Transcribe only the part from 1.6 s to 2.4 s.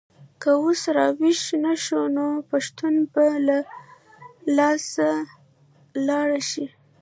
نه شو نو